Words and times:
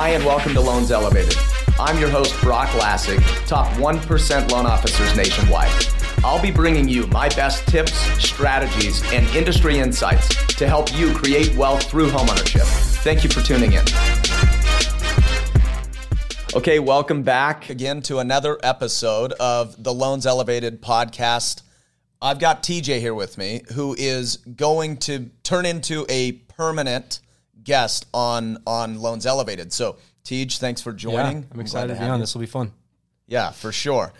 Hi, 0.00 0.10
and 0.10 0.24
welcome 0.24 0.54
to 0.54 0.60
Loans 0.60 0.92
Elevated. 0.92 1.34
I'm 1.76 1.98
your 1.98 2.08
host, 2.08 2.40
Broch 2.40 2.68
Lassig, 2.68 3.20
top 3.48 3.66
1% 3.78 4.52
loan 4.52 4.64
officers 4.64 5.16
nationwide. 5.16 5.72
I'll 6.22 6.40
be 6.40 6.52
bringing 6.52 6.88
you 6.88 7.08
my 7.08 7.28
best 7.30 7.66
tips, 7.66 7.94
strategies, 8.24 9.02
and 9.12 9.26
industry 9.34 9.80
insights 9.80 10.28
to 10.54 10.68
help 10.68 10.96
you 10.96 11.12
create 11.14 11.52
wealth 11.56 11.90
through 11.90 12.10
homeownership. 12.10 12.62
Thank 13.02 13.24
you 13.24 13.28
for 13.28 13.40
tuning 13.40 13.72
in. 13.72 13.82
Okay, 16.54 16.78
welcome 16.78 17.24
back 17.24 17.68
again 17.68 18.00
to 18.02 18.20
another 18.20 18.56
episode 18.62 19.32
of 19.32 19.82
the 19.82 19.92
Loans 19.92 20.26
Elevated 20.26 20.80
podcast. 20.80 21.62
I've 22.22 22.38
got 22.38 22.62
TJ 22.62 23.00
here 23.00 23.14
with 23.14 23.36
me, 23.36 23.62
who 23.74 23.96
is 23.98 24.36
going 24.36 24.98
to 24.98 25.30
turn 25.42 25.66
into 25.66 26.06
a 26.08 26.34
permanent 26.56 27.18
guest 27.62 28.06
on 28.12 28.58
on 28.66 28.98
Loans 29.00 29.26
Elevated. 29.26 29.72
So, 29.72 29.96
TJ, 30.24 30.58
thanks 30.58 30.80
for 30.80 30.92
joining. 30.92 31.42
Yeah, 31.42 31.48
I'm 31.52 31.60
excited 31.60 31.88
to, 31.88 31.94
to 31.94 32.00
be 32.00 32.06
on. 32.06 32.20
This 32.20 32.34
will 32.34 32.40
be 32.40 32.46
fun. 32.46 32.72
Yeah, 33.26 33.50
for 33.50 33.72
sure. 33.72 34.12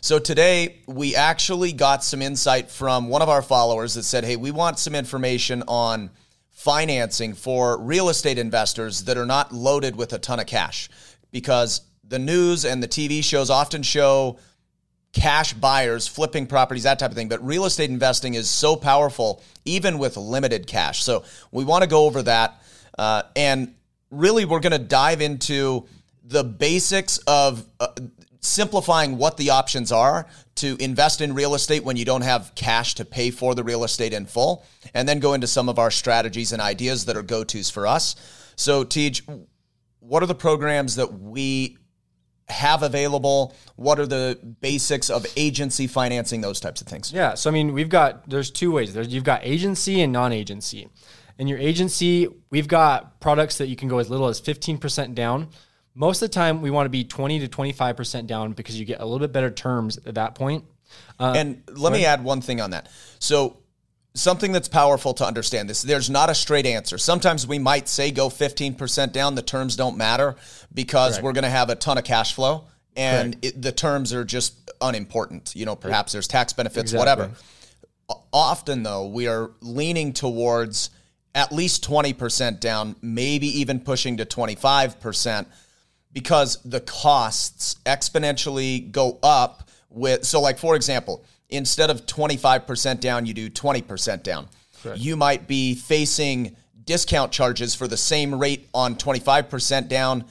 So 0.00 0.18
today 0.18 0.82
we 0.86 1.16
actually 1.16 1.72
got 1.72 2.04
some 2.04 2.22
insight 2.22 2.70
from 2.70 3.08
one 3.08 3.22
of 3.22 3.28
our 3.28 3.42
followers 3.42 3.94
that 3.94 4.04
said, 4.04 4.24
"Hey, 4.24 4.36
we 4.36 4.50
want 4.50 4.78
some 4.78 4.94
information 4.94 5.62
on 5.66 6.10
financing 6.50 7.34
for 7.34 7.78
real 7.78 8.08
estate 8.08 8.38
investors 8.38 9.04
that 9.04 9.16
are 9.16 9.26
not 9.26 9.52
loaded 9.52 9.96
with 9.96 10.12
a 10.12 10.18
ton 10.18 10.38
of 10.38 10.46
cash." 10.46 10.88
Because 11.32 11.80
the 12.04 12.18
news 12.18 12.64
and 12.64 12.82
the 12.82 12.88
TV 12.88 13.22
shows 13.22 13.50
often 13.50 13.82
show 13.82 14.38
cash 15.12 15.54
buyers 15.54 16.06
flipping 16.06 16.46
properties, 16.46 16.82
that 16.82 16.98
type 16.98 17.10
of 17.10 17.16
thing. 17.16 17.28
But 17.28 17.44
real 17.44 17.64
estate 17.64 17.90
investing 17.90 18.34
is 18.34 18.48
so 18.50 18.76
powerful, 18.76 19.42
even 19.64 19.98
with 19.98 20.16
limited 20.16 20.66
cash. 20.66 21.02
So 21.02 21.24
we 21.50 21.64
want 21.64 21.82
to 21.82 21.88
go 21.88 22.04
over 22.04 22.22
that. 22.22 22.62
Uh, 22.98 23.22
and 23.34 23.74
really, 24.10 24.44
we're 24.44 24.60
going 24.60 24.72
to 24.72 24.78
dive 24.78 25.20
into 25.20 25.86
the 26.24 26.42
basics 26.42 27.18
of 27.26 27.64
uh, 27.80 27.88
simplifying 28.40 29.18
what 29.18 29.36
the 29.36 29.50
options 29.50 29.92
are 29.92 30.26
to 30.56 30.76
invest 30.80 31.20
in 31.20 31.34
real 31.34 31.54
estate 31.54 31.84
when 31.84 31.96
you 31.96 32.04
don't 32.04 32.22
have 32.22 32.52
cash 32.54 32.94
to 32.94 33.04
pay 33.04 33.30
for 33.30 33.54
the 33.54 33.62
real 33.62 33.84
estate 33.84 34.12
in 34.12 34.26
full, 34.26 34.64
and 34.94 35.08
then 35.08 35.20
go 35.20 35.34
into 35.34 35.46
some 35.46 35.68
of 35.68 35.78
our 35.78 35.90
strategies 35.90 36.52
and 36.52 36.62
ideas 36.62 37.04
that 37.04 37.16
are 37.16 37.22
go 37.22 37.44
tos 37.44 37.70
for 37.70 37.86
us. 37.86 38.16
So, 38.56 38.84
TJ, 38.84 39.46
what 40.00 40.22
are 40.22 40.26
the 40.26 40.34
programs 40.34 40.96
that 40.96 41.20
we 41.20 41.76
have 42.48 42.82
available? 42.82 43.54
What 43.74 43.98
are 43.98 44.06
the 44.06 44.38
basics 44.60 45.10
of 45.10 45.26
agency 45.36 45.86
financing, 45.86 46.40
those 46.40 46.60
types 46.60 46.80
of 46.80 46.86
things? 46.86 47.12
Yeah. 47.12 47.34
So, 47.34 47.50
I 47.50 47.52
mean, 47.52 47.72
we've 47.72 47.88
got, 47.88 48.28
there's 48.28 48.50
two 48.50 48.72
ways. 48.72 48.94
There's, 48.94 49.08
you've 49.08 49.24
got 49.24 49.40
agency 49.44 50.00
and 50.00 50.12
non 50.12 50.32
agency. 50.32 50.88
In 51.38 51.48
your 51.48 51.58
agency, 51.58 52.28
we've 52.50 52.68
got 52.68 53.20
products 53.20 53.58
that 53.58 53.68
you 53.68 53.76
can 53.76 53.88
go 53.88 53.98
as 53.98 54.08
little 54.08 54.28
as 54.28 54.40
15% 54.40 55.14
down. 55.14 55.48
Most 55.94 56.22
of 56.22 56.30
the 56.30 56.34
time, 56.34 56.62
we 56.62 56.70
want 56.70 56.86
to 56.86 56.90
be 56.90 57.04
20 57.04 57.40
to 57.40 57.48
25% 57.48 58.26
down 58.26 58.52
because 58.52 58.78
you 58.78 58.86
get 58.86 59.00
a 59.00 59.04
little 59.04 59.18
bit 59.18 59.32
better 59.32 59.50
terms 59.50 59.98
at 60.06 60.14
that 60.14 60.34
point. 60.34 60.64
Uh, 61.18 61.34
and 61.36 61.62
let 61.74 61.92
me 61.92 62.04
add 62.04 62.22
one 62.22 62.40
thing 62.40 62.60
on 62.60 62.70
that. 62.70 62.88
So, 63.18 63.58
something 64.14 64.50
that's 64.50 64.68
powerful 64.68 65.12
to 65.12 65.26
understand 65.26 65.68
this 65.68 65.82
there's 65.82 66.08
not 66.08 66.30
a 66.30 66.34
straight 66.34 66.64
answer 66.64 66.96
sometimes 66.96 67.46
we 67.46 67.58
might 67.58 67.86
say 67.86 68.10
go 68.10 68.30
15% 68.30 69.12
down 69.12 69.34
the 69.34 69.42
terms 69.42 69.76
don't 69.76 69.98
matter 69.98 70.36
because 70.72 71.16
Correct. 71.16 71.24
we're 71.24 71.32
going 71.32 71.44
to 71.44 71.50
have 71.50 71.68
a 71.68 71.74
ton 71.74 71.98
of 71.98 72.04
cash 72.04 72.34
flow 72.34 72.64
and 72.96 73.36
it, 73.42 73.60
the 73.60 73.72
terms 73.72 74.14
are 74.14 74.24
just 74.24 74.70
unimportant 74.80 75.52
you 75.54 75.66
know 75.66 75.76
perhaps 75.76 76.12
there's 76.12 76.26
tax 76.26 76.54
benefits 76.54 76.94
exactly. 76.94 76.98
whatever 76.98 77.30
often 78.32 78.82
though 78.82 79.06
we 79.06 79.28
are 79.28 79.50
leaning 79.60 80.14
towards 80.14 80.88
at 81.36 81.52
least 81.52 81.88
20% 81.88 82.58
down 82.58 82.96
maybe 83.00 83.46
even 83.60 83.78
pushing 83.78 84.16
to 84.16 84.26
25% 84.26 85.46
because 86.12 86.60
the 86.64 86.80
costs 86.80 87.76
exponentially 87.86 88.90
go 88.90 89.20
up 89.22 89.70
with 89.88 90.24
so 90.24 90.40
like 90.40 90.58
for 90.58 90.74
example 90.74 91.24
instead 91.48 91.90
of 91.90 92.06
25% 92.06 93.00
down, 93.00 93.26
you 93.26 93.34
do 93.34 93.50
20% 93.50 94.22
down. 94.22 94.48
Correct. 94.82 95.00
You 95.00 95.16
might 95.16 95.46
be 95.46 95.74
facing 95.74 96.56
discount 96.84 97.32
charges 97.32 97.74
for 97.74 97.88
the 97.88 97.96
same 97.96 98.34
rate 98.38 98.68
on 98.74 98.96
25% 98.96 99.88
down. 99.88 100.24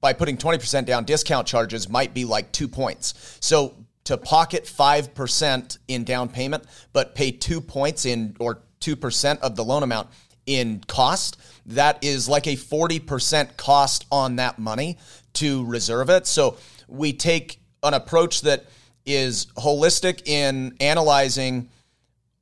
By 0.00 0.12
putting 0.12 0.36
20% 0.36 0.86
down, 0.86 1.04
discount 1.04 1.46
charges 1.46 1.88
might 1.88 2.14
be 2.14 2.24
like 2.24 2.52
two 2.52 2.68
points. 2.68 3.38
So 3.40 3.74
to 4.04 4.16
pocket 4.16 4.64
5% 4.64 5.78
in 5.88 6.04
down 6.04 6.28
payment, 6.28 6.64
but 6.92 7.14
pay 7.14 7.30
two 7.32 7.60
points 7.60 8.06
in 8.06 8.36
or 8.38 8.62
2% 8.80 9.38
of 9.40 9.56
the 9.56 9.64
loan 9.64 9.82
amount 9.82 10.08
in 10.46 10.82
cost, 10.86 11.36
that 11.66 12.02
is 12.02 12.28
like 12.28 12.46
a 12.46 12.56
40% 12.56 13.56
cost 13.56 14.06
on 14.10 14.36
that 14.36 14.58
money 14.58 14.98
to 15.34 15.64
reserve 15.66 16.08
it. 16.10 16.26
So 16.26 16.56
we 16.88 17.12
take 17.12 17.60
an 17.82 17.94
approach 17.94 18.42
that 18.42 18.64
is 19.04 19.46
holistic 19.56 20.26
in 20.26 20.76
analyzing 20.80 21.68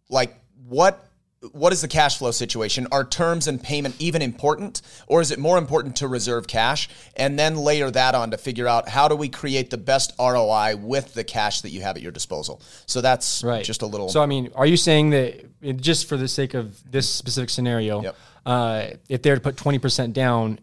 like 0.08 0.38
what 0.68 1.05
what 1.52 1.72
is 1.72 1.80
the 1.80 1.88
cash 1.88 2.18
flow 2.18 2.30
situation? 2.30 2.86
Are 2.92 3.04
terms 3.04 3.46
and 3.46 3.62
payment 3.62 3.94
even 3.98 4.22
important, 4.22 4.82
or 5.06 5.20
is 5.20 5.30
it 5.30 5.38
more 5.38 5.58
important 5.58 5.96
to 5.96 6.08
reserve 6.08 6.46
cash 6.46 6.88
and 7.16 7.38
then 7.38 7.56
layer 7.56 7.90
that 7.90 8.14
on 8.14 8.30
to 8.30 8.38
figure 8.38 8.66
out 8.66 8.88
how 8.88 9.08
do 9.08 9.16
we 9.16 9.28
create 9.28 9.70
the 9.70 9.78
best 9.78 10.12
ROI 10.18 10.76
with 10.76 11.14
the 11.14 11.24
cash 11.24 11.62
that 11.62 11.70
you 11.70 11.82
have 11.82 11.96
at 11.96 12.02
your 12.02 12.12
disposal? 12.12 12.60
So 12.86 13.00
that's 13.00 13.42
right. 13.42 13.64
just 13.64 13.82
a 13.82 13.86
little. 13.86 14.08
So 14.08 14.22
I 14.22 14.26
mean, 14.26 14.50
are 14.54 14.66
you 14.66 14.76
saying 14.76 15.10
that 15.10 15.80
just 15.80 16.08
for 16.08 16.16
the 16.16 16.28
sake 16.28 16.54
of 16.54 16.90
this 16.90 17.08
specific 17.08 17.50
scenario, 17.50 18.02
yep. 18.02 18.16
uh, 18.44 18.86
if 19.08 19.22
they're 19.22 19.34
to 19.34 19.40
put 19.40 19.56
twenty 19.56 19.78
percent 19.78 20.12
down, 20.12 20.58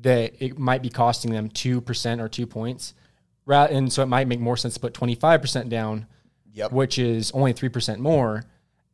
that 0.00 0.34
it 0.38 0.58
might 0.58 0.82
be 0.82 0.90
costing 0.90 1.30
them 1.32 1.48
two 1.48 1.80
percent 1.80 2.20
or 2.20 2.28
two 2.28 2.46
points? 2.46 2.94
and 3.46 3.92
so 3.92 4.02
it 4.02 4.06
might 4.06 4.26
make 4.26 4.40
more 4.40 4.56
sense 4.56 4.74
to 4.74 4.80
put 4.80 4.94
25% 4.94 5.68
down, 5.68 6.06
yep. 6.52 6.72
which 6.72 6.98
is 6.98 7.30
only 7.32 7.52
3% 7.52 7.98
more, 7.98 8.44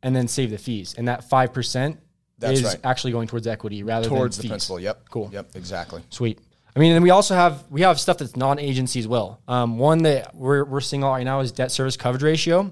and 0.03 0.15
then 0.15 0.27
save 0.27 0.51
the 0.51 0.57
fees. 0.57 0.95
And 0.97 1.07
that 1.07 1.29
5% 1.29 1.97
That's 2.39 2.59
is 2.59 2.63
right. 2.63 2.79
actually 2.83 3.11
going 3.11 3.27
towards 3.27 3.47
equity 3.47 3.83
rather 3.83 4.07
towards 4.07 4.37
than 4.37 4.43
the 4.45 4.49
principal. 4.49 4.79
Yep. 4.79 5.09
Cool. 5.09 5.29
Yep. 5.31 5.55
Exactly. 5.55 6.03
Sweet. 6.09 6.39
I 6.75 6.79
mean, 6.79 6.93
and 6.93 7.03
we 7.03 7.09
also 7.09 7.35
have 7.35 7.65
we 7.69 7.81
have 7.81 7.99
stuff 7.99 8.17
that's 8.19 8.37
non-agency 8.37 8.99
as 8.99 9.07
well. 9.07 9.41
Um, 9.47 9.77
one 9.77 10.03
that 10.03 10.33
we're 10.33 10.63
we're 10.63 10.79
seeing 10.79 11.01
right 11.01 11.23
now 11.23 11.41
is 11.41 11.51
debt 11.51 11.69
service 11.69 11.97
coverage 11.97 12.23
ratio, 12.23 12.71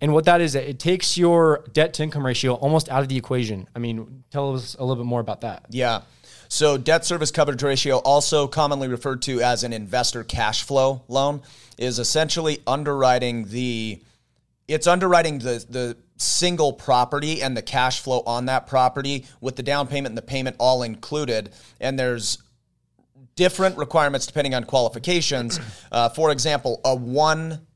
and 0.00 0.12
what 0.12 0.26
that 0.26 0.40
is, 0.40 0.54
it 0.54 0.78
takes 0.78 1.16
your 1.16 1.64
debt 1.72 1.94
to 1.94 2.02
income 2.02 2.24
ratio 2.24 2.54
almost 2.54 2.88
out 2.90 3.02
of 3.02 3.08
the 3.08 3.16
equation. 3.16 3.66
I 3.74 3.78
mean, 3.78 4.24
tell 4.30 4.54
us 4.54 4.74
a 4.74 4.84
little 4.84 5.02
bit 5.02 5.08
more 5.08 5.20
about 5.20 5.40
that. 5.40 5.64
Yeah. 5.70 6.02
So, 6.50 6.78
debt 6.78 7.04
service 7.04 7.30
coverage 7.30 7.62
ratio, 7.62 7.98
also 7.98 8.46
commonly 8.46 8.88
referred 8.88 9.20
to 9.22 9.42
as 9.42 9.64
an 9.64 9.72
investor 9.74 10.24
cash 10.24 10.62
flow 10.62 11.02
loan, 11.08 11.42
is 11.76 11.98
essentially 11.98 12.60
underwriting 12.66 13.48
the 13.48 14.02
it's 14.68 14.86
underwriting 14.86 15.38
the 15.38 15.64
the 15.68 15.96
single 16.18 16.72
property 16.72 17.42
and 17.42 17.56
the 17.56 17.62
cash 17.62 18.00
flow 18.00 18.22
on 18.26 18.46
that 18.46 18.66
property 18.66 19.24
with 19.40 19.56
the 19.56 19.62
down 19.62 19.86
payment 19.86 20.10
and 20.10 20.18
the 20.18 20.22
payment 20.22 20.56
all 20.58 20.82
included. 20.82 21.50
And 21.80 21.98
there's 21.98 22.38
different 23.36 23.78
requirements 23.78 24.26
depending 24.26 24.54
on 24.54 24.64
qualifications. 24.64 25.58
Uh, 25.90 26.06
for 26.06 26.30
example, 26.30 26.82
a 26.84 26.94
one 26.94 27.66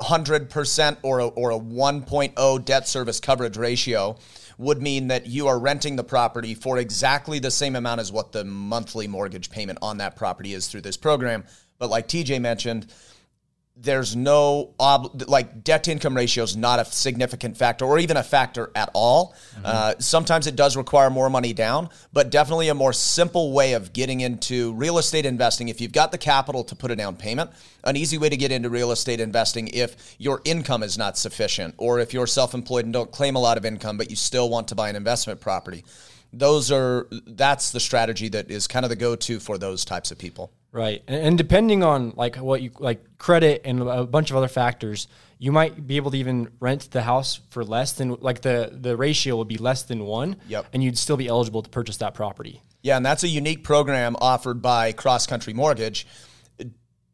hundred 0.00 0.50
percent 0.50 0.98
or 1.02 1.20
a, 1.20 1.26
or 1.28 1.52
a 1.52 1.58
1.0 1.58 2.64
debt 2.64 2.88
service 2.88 3.20
coverage 3.20 3.56
ratio 3.56 4.16
would 4.58 4.82
mean 4.82 5.06
that 5.06 5.26
you 5.26 5.46
are 5.46 5.58
renting 5.58 5.94
the 5.94 6.02
property 6.02 6.52
for 6.54 6.78
exactly 6.78 7.38
the 7.38 7.50
same 7.50 7.76
amount 7.76 8.00
as 8.00 8.10
what 8.10 8.32
the 8.32 8.44
monthly 8.44 9.06
mortgage 9.06 9.50
payment 9.50 9.78
on 9.80 9.98
that 9.98 10.16
property 10.16 10.52
is 10.52 10.66
through 10.66 10.80
this 10.80 10.96
program. 10.96 11.44
But 11.78 11.90
like 11.90 12.08
TJ 12.08 12.40
mentioned, 12.40 12.92
there's 13.80 14.16
no 14.16 14.74
ob- 14.80 15.22
like 15.28 15.62
debt 15.62 15.84
to 15.84 15.92
income 15.92 16.16
ratio 16.16 16.42
is 16.42 16.56
not 16.56 16.80
a 16.80 16.84
significant 16.84 17.56
factor 17.56 17.84
or 17.84 17.98
even 17.98 18.16
a 18.16 18.22
factor 18.22 18.72
at 18.74 18.90
all. 18.92 19.34
Mm-hmm. 19.54 19.62
Uh, 19.64 19.94
sometimes 20.00 20.46
it 20.46 20.56
does 20.56 20.76
require 20.76 21.10
more 21.10 21.30
money 21.30 21.52
down, 21.52 21.88
but 22.12 22.30
definitely 22.30 22.68
a 22.68 22.74
more 22.74 22.92
simple 22.92 23.52
way 23.52 23.74
of 23.74 23.92
getting 23.92 24.20
into 24.20 24.72
real 24.74 24.98
estate 24.98 25.24
investing. 25.24 25.68
If 25.68 25.80
you've 25.80 25.92
got 25.92 26.10
the 26.10 26.18
capital 26.18 26.64
to 26.64 26.74
put 26.74 26.90
a 26.90 26.96
down 26.96 27.16
payment, 27.16 27.50
an 27.84 27.96
easy 27.96 28.18
way 28.18 28.28
to 28.28 28.36
get 28.36 28.50
into 28.50 28.68
real 28.68 28.90
estate 28.90 29.20
investing 29.20 29.68
if 29.68 30.16
your 30.18 30.40
income 30.44 30.82
is 30.82 30.98
not 30.98 31.16
sufficient 31.16 31.74
or 31.78 32.00
if 32.00 32.12
you're 32.12 32.26
self 32.26 32.54
employed 32.54 32.84
and 32.84 32.92
don't 32.92 33.12
claim 33.12 33.36
a 33.36 33.40
lot 33.40 33.56
of 33.56 33.64
income, 33.64 33.96
but 33.96 34.10
you 34.10 34.16
still 34.16 34.48
want 34.48 34.68
to 34.68 34.74
buy 34.74 34.88
an 34.88 34.96
investment 34.96 35.40
property. 35.40 35.84
Those 36.32 36.72
are 36.72 37.06
that's 37.26 37.70
the 37.70 37.80
strategy 37.80 38.28
that 38.30 38.50
is 38.50 38.66
kind 38.66 38.84
of 38.84 38.90
the 38.90 38.96
go 38.96 39.14
to 39.16 39.38
for 39.38 39.56
those 39.56 39.84
types 39.84 40.10
of 40.10 40.18
people. 40.18 40.52
Right. 40.72 41.02
And, 41.06 41.26
and 41.26 41.38
depending 41.38 41.82
on 41.82 42.12
like 42.16 42.36
what 42.36 42.60
you 42.62 42.70
like 42.78 43.18
credit 43.18 43.62
and 43.64 43.82
a 43.82 44.04
bunch 44.04 44.30
of 44.30 44.36
other 44.36 44.48
factors, 44.48 45.08
you 45.38 45.52
might 45.52 45.86
be 45.86 45.96
able 45.96 46.10
to 46.10 46.18
even 46.18 46.50
rent 46.60 46.90
the 46.90 47.02
house 47.02 47.40
for 47.50 47.64
less 47.64 47.92
than 47.92 48.16
like 48.20 48.42
the 48.42 48.70
the 48.72 48.96
ratio 48.96 49.36
would 49.36 49.48
be 49.48 49.56
less 49.56 49.82
than 49.82 50.04
1 50.04 50.36
yep. 50.48 50.66
and 50.72 50.82
you'd 50.82 50.98
still 50.98 51.16
be 51.16 51.28
eligible 51.28 51.62
to 51.62 51.70
purchase 51.70 51.98
that 51.98 52.14
property. 52.14 52.62
Yeah, 52.82 52.96
and 52.96 53.04
that's 53.04 53.24
a 53.24 53.28
unique 53.28 53.64
program 53.64 54.16
offered 54.20 54.62
by 54.62 54.92
Cross 54.92 55.26
Country 55.26 55.52
Mortgage. 55.52 56.06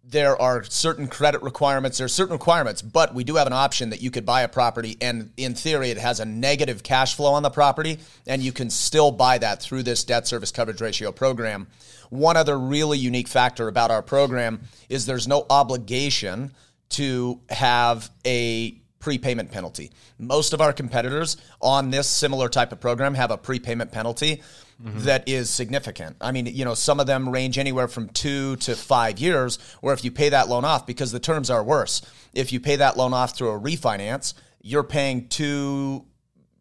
There 0.06 0.40
are 0.40 0.62
certain 0.64 1.08
credit 1.08 1.42
requirements. 1.42 1.98
There 1.98 2.04
are 2.04 2.08
certain 2.08 2.34
requirements, 2.34 2.82
but 2.82 3.14
we 3.14 3.24
do 3.24 3.36
have 3.36 3.46
an 3.46 3.52
option 3.52 3.90
that 3.90 4.02
you 4.02 4.10
could 4.10 4.26
buy 4.26 4.42
a 4.42 4.48
property, 4.48 4.96
and 5.00 5.32
in 5.36 5.54
theory, 5.54 5.90
it 5.90 5.98
has 5.98 6.20
a 6.20 6.24
negative 6.24 6.82
cash 6.82 7.16
flow 7.16 7.32
on 7.32 7.42
the 7.42 7.50
property, 7.50 7.98
and 8.26 8.42
you 8.42 8.52
can 8.52 8.70
still 8.70 9.10
buy 9.10 9.38
that 9.38 9.60
through 9.60 9.82
this 9.82 10.04
debt 10.04 10.26
service 10.26 10.50
coverage 10.50 10.80
ratio 10.80 11.10
program. 11.10 11.66
One 12.10 12.36
other 12.36 12.58
really 12.58 12.98
unique 12.98 13.28
factor 13.28 13.66
about 13.66 13.90
our 13.90 14.02
program 14.02 14.60
is 14.88 15.06
there's 15.06 15.26
no 15.26 15.46
obligation 15.50 16.52
to 16.90 17.40
have 17.48 18.10
a 18.24 18.76
prepayment 19.04 19.52
penalty. 19.52 19.90
Most 20.18 20.54
of 20.54 20.62
our 20.62 20.72
competitors 20.72 21.36
on 21.60 21.90
this 21.90 22.08
similar 22.08 22.48
type 22.48 22.72
of 22.72 22.80
program 22.80 23.12
have 23.12 23.30
a 23.30 23.36
prepayment 23.36 23.92
penalty 23.92 24.40
mm-hmm. 24.82 25.00
that 25.00 25.28
is 25.28 25.50
significant. 25.50 26.16
I 26.22 26.32
mean, 26.32 26.46
you 26.46 26.64
know, 26.64 26.72
some 26.72 27.00
of 27.00 27.06
them 27.06 27.28
range 27.28 27.58
anywhere 27.58 27.86
from 27.86 28.08
two 28.08 28.56
to 28.56 28.74
five 28.74 29.18
years, 29.18 29.58
where 29.82 29.92
if 29.92 30.04
you 30.04 30.10
pay 30.10 30.30
that 30.30 30.48
loan 30.48 30.64
off, 30.64 30.86
because 30.86 31.12
the 31.12 31.20
terms 31.20 31.50
are 31.50 31.62
worse, 31.62 32.00
if 32.32 32.50
you 32.50 32.60
pay 32.60 32.76
that 32.76 32.96
loan 32.96 33.12
off 33.12 33.36
through 33.36 33.50
a 33.50 33.60
refinance, 33.60 34.32
you're 34.62 34.82
paying 34.82 35.28
two, 35.28 36.06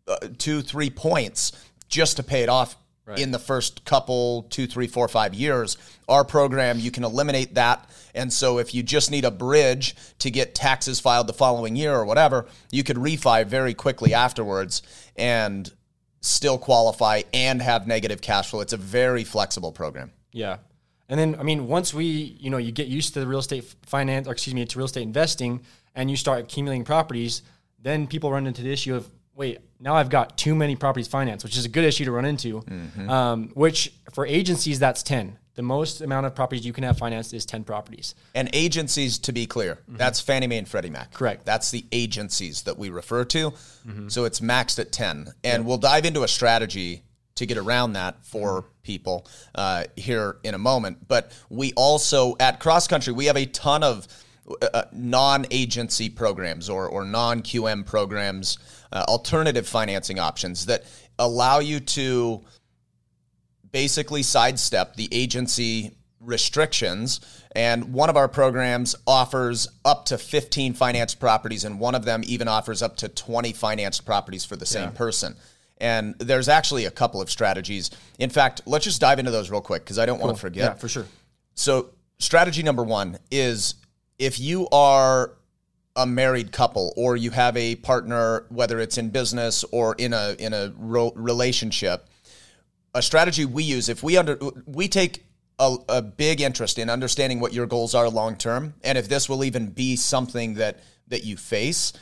uh, 0.10 0.18
two, 0.38 0.62
three 0.62 0.90
points 0.90 1.54
just 1.88 2.18
to 2.18 2.24
pay 2.24 2.44
it 2.44 2.50
off 2.50 2.76
Right. 3.06 3.20
in 3.20 3.32
the 3.32 3.40
first 3.40 3.84
couple, 3.84 4.44
two, 4.44 4.66
three, 4.66 4.88
four, 4.88 5.10
five 5.10 5.34
years. 5.34 5.78
Our 6.08 6.24
program, 6.24 6.80
you 6.80 6.90
can 6.90 7.04
eliminate 7.04 7.56
that. 7.56 7.90
And 8.16 8.32
so 8.32 8.60
if 8.60 8.74
you 8.74 8.82
just 8.82 9.12
need 9.12 9.26
a 9.26 9.32
bridge 9.32 9.96
to 10.20 10.32
get 10.32 10.56
taxes 10.56 11.02
filed 11.02 11.28
the 11.28 11.34
following 11.34 11.76
year 11.76 11.94
or 11.94 12.06
whatever, 12.06 12.46
you 12.72 12.82
could 12.82 12.96
refi 12.96 13.46
very 13.46 13.74
quickly 13.74 14.14
afterwards. 14.14 14.84
And 15.18 15.70
still 16.24 16.58
qualify 16.58 17.22
and 17.34 17.62
have 17.62 17.86
negative 17.86 18.22
cash 18.22 18.50
flow. 18.50 18.62
It's 18.62 18.74
a 18.74 18.78
very 18.78 19.24
flexible 19.26 19.72
program. 19.74 20.12
Yeah. 20.32 20.58
And 21.10 21.20
then, 21.20 21.36
I 21.38 21.44
mean, 21.44 21.68
once 21.68 21.94
we, 21.94 22.06
you 22.06 22.50
know, 22.50 22.58
you 22.58 22.72
get 22.72 22.88
used 22.88 23.14
to 23.14 23.20
the 23.20 23.28
real 23.28 23.40
estate 23.40 23.66
finance, 23.86 24.28
or 24.28 24.32
excuse 24.32 24.54
me, 24.54 24.66
to 24.66 24.78
real 24.78 24.86
estate 24.86 25.04
investing, 25.04 25.62
and 25.96 26.10
you 26.10 26.16
start 26.16 26.40
accumulating 26.40 26.86
properties, 26.86 27.42
then 27.82 28.08
people 28.08 28.32
run 28.32 28.48
into 28.48 28.62
the 28.62 28.72
issue 28.72 28.96
of, 28.96 29.10
wait, 29.36 29.60
now 29.80 29.96
I've 29.96 30.10
got 30.10 30.38
too 30.38 30.56
many 30.56 30.76
properties 30.76 31.08
financed, 31.08 31.44
which 31.44 31.58
is 31.58 31.66
a 31.66 31.70
good 31.70 31.84
issue 31.84 32.06
to 32.06 32.12
run 32.12 32.26
into. 32.26 32.62
Mm-hmm. 32.62 33.10
Um, 33.10 33.50
which 33.54 33.94
for 34.14 34.26
agencies, 34.26 34.80
that's 34.80 35.04
10 35.04 35.38
the 35.56 35.62
most 35.62 36.02
amount 36.02 36.26
of 36.26 36.34
properties 36.34 36.66
you 36.66 36.74
can 36.74 36.84
have 36.84 36.98
financed 36.98 37.34
is 37.34 37.46
10 37.46 37.64
properties. 37.64 38.16
And 38.34 38.50
agencies, 38.54 39.20
to 39.20 39.32
be 39.32 39.46
clear, 39.46 39.76
mm-hmm. 39.76 39.98
that's 39.98 40.20
Fannie 40.20 40.48
Mae 40.48 40.58
and 40.58 40.68
Freddie 40.68 40.90
Mac. 40.90 41.14
Correct. 41.14 41.46
That's 41.46 41.72
the 41.72 41.86
agencies 41.92 42.64
that 42.64 42.78
we 42.78 42.90
refer 42.90 43.24
to. 43.26 43.52
Mm-hmm. 43.52 44.08
So 44.08 44.26
it's 44.26 44.40
maxed 44.40 44.80
at 44.80 44.92
10. 44.92 45.28
And 45.44 45.66
we'll 45.66 45.78
dive 45.78 46.06
into 46.06 46.24
a 46.24 46.28
strategy 46.28 47.04
to 47.36 47.46
get 47.46 47.58
around 47.58 47.94
that 47.94 48.24
for 48.26 48.62
mm-hmm. 48.62 48.68
people 48.82 49.28
uh, 49.54 49.86
here 49.96 50.38
in 50.44 50.56
a 50.56 50.60
moment. 50.60 51.08
But 51.08 51.32
we 51.50 51.74
also, 51.74 52.36
at 52.40 52.60
Cross 52.60 52.88
Country, 52.88 53.14
we 53.14 53.26
have 53.26 53.38
a 53.38 53.46
ton 53.46 53.84
of 53.84 54.08
uh, 54.48 54.68
uh 54.74 54.84
non 54.92 55.46
agency 55.52 56.10
programs 56.10 56.70
or, 56.70 56.88
or 56.88 57.06
non 57.06 57.42
QM 57.42 57.86
programs, 57.86 58.58
uh, 58.92 59.06
alternative 59.08 59.68
financing 59.68 60.20
options 60.20 60.66
that 60.66 60.84
allow 61.20 61.60
you 61.60 61.80
to 61.80 62.44
basically 63.72 64.24
sidestep 64.24 64.96
the 64.96 65.10
agency 65.12 65.96
restrictions. 66.22 67.20
And 67.56 67.94
one 67.94 68.10
of 68.10 68.18
our 68.18 68.28
programs 68.28 68.96
offers 69.06 69.68
up 69.86 70.06
to 70.06 70.18
15 70.18 70.74
financed 70.74 71.20
properties, 71.20 71.66
and 71.66 71.80
one 71.80 71.96
of 71.96 72.06
them 72.06 72.22
even 72.26 72.48
offers 72.48 72.82
up 72.82 72.98
to 72.98 73.10
20 73.10 73.54
financed 73.54 74.06
properties 74.06 74.46
for 74.46 74.56
the 74.56 74.66
same 74.66 74.90
yeah. 74.90 74.98
person. 74.98 75.36
And 75.80 76.16
there's 76.20 76.48
actually 76.48 76.86
a 76.86 76.92
couple 76.92 77.22
of 77.22 77.30
strategies. 77.30 77.92
In 78.18 78.30
fact, 78.30 78.62
let's 78.66 78.86
just 78.86 79.02
dive 79.02 79.20
into 79.20 79.32
those 79.32 79.52
real 79.52 79.62
quick 79.62 79.84
because 79.84 80.00
I 80.00 80.06
don't 80.06 80.18
cool. 80.18 80.28
want 80.28 80.38
to 80.38 80.42
forget. 80.42 80.64
Yeah, 80.64 80.74
for 80.76 80.88
sure. 80.88 81.06
So, 81.56 81.90
strategy 82.20 82.64
number 82.64 82.84
one 82.84 83.18
is 83.30 83.76
if 84.24 84.40
you 84.40 84.68
are 84.72 85.34
a 85.96 86.08
married 86.08 86.52
couple 86.52 86.94
or 86.96 87.16
you 87.16 87.32
have 87.32 87.56
a 87.56 87.76
partner, 87.76 88.46
whether 88.50 88.80
it's 88.80 88.98
in 88.98 89.10
business 89.10 89.64
or 89.72 89.96
in 89.96 90.14
a 90.14 90.36
in 90.40 90.54
a 90.54 90.74
relationship, 90.78 92.08
a 92.94 93.02
strategy 93.02 93.46
we 93.46 93.64
use 93.64 93.90
if 93.90 94.04
we 94.04 94.18
under 94.18 94.38
we 94.66 94.88
take 94.88 95.26
a, 95.60 95.76
a 95.90 96.02
big 96.02 96.42
interest 96.42 96.78
in 96.78 96.90
understanding 96.90 97.40
what 97.40 97.54
your 97.54 97.66
goals 97.66 97.96
are 97.96 98.10
long 98.10 98.36
term 98.36 98.74
and 98.84 98.98
if 98.98 99.08
this 99.10 99.28
will 99.28 99.44
even 99.44 99.70
be 99.70 99.96
something 99.96 100.56
that 100.56 100.80
that 101.08 101.24
you 101.24 101.38
face 101.38 101.94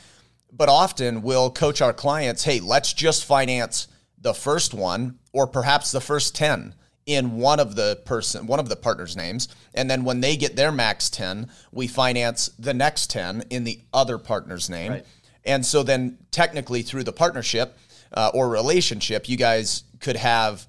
but 0.52 0.68
often 0.68 1.22
we'll 1.22 1.50
coach 1.50 1.80
our 1.80 1.92
clients 1.92 2.44
hey 2.44 2.60
let's 2.60 2.92
just 2.92 3.24
finance 3.24 3.88
the 4.18 4.34
first 4.34 4.74
one 4.74 5.18
or 5.32 5.46
perhaps 5.46 5.92
the 5.92 6.00
first 6.00 6.34
10 6.34 6.74
in 7.06 7.36
one 7.36 7.58
of 7.58 7.74
the 7.74 8.00
person 8.04 8.46
one 8.46 8.60
of 8.60 8.68
the 8.68 8.76
partners 8.76 9.16
names 9.16 9.48
and 9.74 9.90
then 9.90 10.04
when 10.04 10.20
they 10.20 10.36
get 10.36 10.54
their 10.54 10.70
max 10.70 11.10
10 11.10 11.50
we 11.72 11.88
finance 11.88 12.48
the 12.58 12.72
next 12.72 13.10
10 13.10 13.44
in 13.50 13.64
the 13.64 13.80
other 13.92 14.18
partner's 14.18 14.70
name 14.70 14.92
right. 14.92 15.06
and 15.44 15.66
so 15.66 15.82
then 15.82 16.16
technically 16.30 16.82
through 16.82 17.02
the 17.02 17.12
partnership 17.12 17.76
uh, 18.12 18.30
or 18.34 18.48
relationship 18.48 19.28
you 19.28 19.36
guys 19.36 19.82
could 20.00 20.16
have 20.16 20.66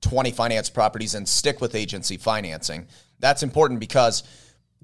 20 0.00 0.30
finance 0.30 0.70
properties 0.70 1.14
and 1.14 1.28
stick 1.28 1.60
with 1.60 1.74
agency 1.74 2.16
financing. 2.16 2.86
That's 3.18 3.42
important 3.42 3.80
because 3.80 4.22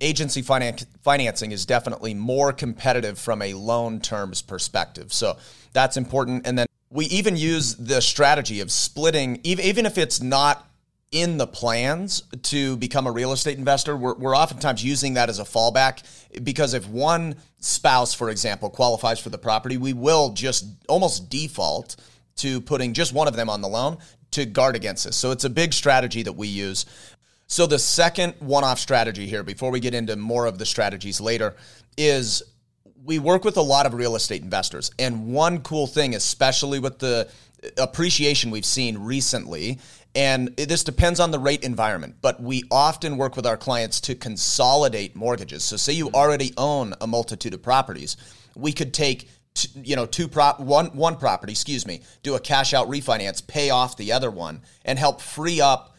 agency 0.00 0.42
finan- 0.42 0.84
financing 1.02 1.52
is 1.52 1.64
definitely 1.64 2.14
more 2.14 2.52
competitive 2.52 3.18
from 3.18 3.42
a 3.42 3.54
loan 3.54 4.00
terms 4.00 4.42
perspective. 4.42 5.12
So 5.12 5.36
that's 5.72 5.96
important. 5.96 6.46
And 6.46 6.58
then 6.58 6.66
we 6.90 7.06
even 7.06 7.36
use 7.36 7.76
the 7.76 8.02
strategy 8.02 8.60
of 8.60 8.70
splitting, 8.72 9.40
even 9.44 9.86
if 9.86 9.96
it's 9.96 10.20
not 10.20 10.66
in 11.12 11.36
the 11.36 11.46
plans 11.46 12.22
to 12.42 12.76
become 12.78 13.06
a 13.06 13.12
real 13.12 13.32
estate 13.32 13.58
investor, 13.58 13.96
we're, 13.96 14.14
we're 14.14 14.36
oftentimes 14.36 14.82
using 14.82 15.14
that 15.14 15.28
as 15.28 15.38
a 15.38 15.44
fallback 15.44 16.02
because 16.42 16.72
if 16.72 16.88
one 16.88 17.36
spouse, 17.58 18.14
for 18.14 18.30
example, 18.30 18.70
qualifies 18.70 19.20
for 19.20 19.28
the 19.28 19.38
property, 19.38 19.76
we 19.76 19.92
will 19.92 20.30
just 20.30 20.64
almost 20.88 21.28
default 21.28 21.96
to 22.36 22.62
putting 22.62 22.94
just 22.94 23.12
one 23.12 23.28
of 23.28 23.36
them 23.36 23.50
on 23.50 23.60
the 23.60 23.68
loan 23.68 23.98
to 24.30 24.46
guard 24.46 24.74
against 24.74 25.04
this. 25.04 25.16
So 25.16 25.30
it's 25.30 25.44
a 25.44 25.50
big 25.50 25.74
strategy 25.74 26.22
that 26.22 26.32
we 26.32 26.48
use. 26.48 26.86
So 27.46 27.66
the 27.66 27.78
second 27.78 28.34
one-off 28.38 28.78
strategy 28.78 29.26
here, 29.26 29.42
before 29.42 29.70
we 29.70 29.80
get 29.80 29.92
into 29.92 30.16
more 30.16 30.46
of 30.46 30.56
the 30.56 30.64
strategies 30.64 31.20
later, 31.20 31.54
is 31.98 32.42
we 33.04 33.18
work 33.18 33.44
with 33.44 33.58
a 33.58 33.62
lot 33.62 33.84
of 33.84 33.92
real 33.92 34.16
estate 34.16 34.40
investors. 34.40 34.90
And 34.98 35.34
one 35.34 35.60
cool 35.60 35.86
thing, 35.86 36.14
especially 36.14 36.78
with 36.78 36.98
the 36.98 37.28
appreciation 37.76 38.50
we've 38.50 38.64
seen 38.64 38.96
recently, 38.96 39.78
and 40.14 40.54
this 40.56 40.84
depends 40.84 41.20
on 41.20 41.30
the 41.30 41.38
rate 41.38 41.64
environment, 41.64 42.16
but 42.20 42.42
we 42.42 42.64
often 42.70 43.16
work 43.16 43.36
with 43.36 43.46
our 43.46 43.56
clients 43.56 44.00
to 44.02 44.14
consolidate 44.14 45.16
mortgages. 45.16 45.64
So, 45.64 45.76
say 45.76 45.92
you 45.92 46.06
mm-hmm. 46.06 46.16
already 46.16 46.52
own 46.56 46.94
a 47.00 47.06
multitude 47.06 47.54
of 47.54 47.62
properties, 47.62 48.16
we 48.54 48.72
could 48.72 48.92
take 48.92 49.28
you 49.74 49.96
know 49.96 50.06
two 50.06 50.28
prop 50.28 50.60
one 50.60 50.86
one 50.96 51.14
property 51.14 51.52
excuse 51.52 51.86
me 51.86 52.00
do 52.22 52.34
a 52.36 52.40
cash 52.40 52.72
out 52.72 52.88
refinance 52.88 53.46
pay 53.46 53.68
off 53.68 53.98
the 53.98 54.10
other 54.10 54.30
one 54.30 54.62
and 54.86 54.98
help 54.98 55.20
free 55.20 55.60
up 55.60 55.92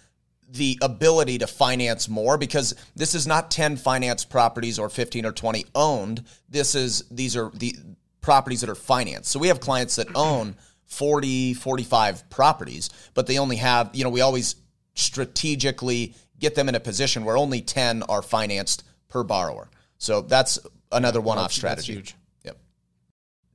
the 0.54 0.78
ability 0.82 1.40
to 1.40 1.48
finance 1.48 2.08
more 2.08 2.38
because 2.38 2.76
this 2.96 3.16
is 3.16 3.26
not 3.26 3.50
10 3.50 3.76
finance 3.76 4.24
properties 4.24 4.78
or 4.78 4.88
15 4.88 5.26
or 5.26 5.32
20 5.32 5.66
owned. 5.74 6.24
This 6.48 6.76
is 6.76 7.04
these 7.10 7.36
are 7.36 7.52
the 7.56 7.76
properties 8.22 8.62
that 8.62 8.70
are 8.70 8.76
financed. 8.76 9.32
So 9.32 9.40
we 9.40 9.48
have 9.48 9.60
clients 9.60 9.96
that 9.96 10.08
own 10.16 10.56
40 10.94 11.54
45 11.54 12.30
properties 12.30 12.90
but 13.14 13.28
they 13.28 13.38
only 13.38 13.58
have 13.58 13.90
you 13.94 14.04
know 14.04 14.10
we 14.10 14.22
always 14.22 14.56
strategically 14.96 16.14
get 16.40 16.56
them 16.56 16.70
in 16.70 16.76
a 16.76 16.80
position 16.80 17.26
where 17.26 17.38
only 17.38 17.62
10 17.62 18.04
are 18.04 18.22
financed 18.22 18.84
per 19.10 19.24
borrower 19.24 19.70
so 19.98 20.22
that's 20.22 20.60
another 20.92 21.22
one-off 21.22 21.52
strategy 21.52 21.94
huge. 21.94 22.16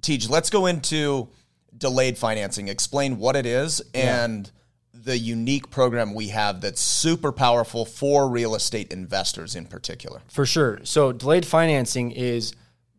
TJ, 0.02 0.30
let's 0.30 0.50
go 0.50 0.66
into 0.66 1.28
delayed 1.76 2.18
financing. 2.18 2.68
Explain 2.68 3.18
what 3.18 3.37
it 3.37 3.47
is 3.47 3.83
and 3.95 4.47
yeah. 4.95 5.00
the 5.04 5.18
unique 5.18 5.71
program 5.71 6.14
we 6.14 6.28
have 6.28 6.61
that's 6.61 6.80
super 6.80 7.33
powerful 7.33 7.85
for 7.85 8.28
real 8.28 8.54
estate 8.54 8.92
investors 8.92 9.54
in 9.54 9.66
particular. 9.66 10.23
For 10.28 10.47
sure. 10.47 10.80
So, 10.85 11.12
delayed 11.12 11.47
financing 11.47 12.12
is 12.12 12.54